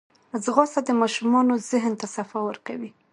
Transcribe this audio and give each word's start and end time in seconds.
ځغاسته 0.43 0.81
د 0.85 0.89
ماشومانو 1.01 1.53
ذهن 1.71 1.93
ته 1.99 2.05
صفا 2.15 2.39
ورکوي 2.45 2.89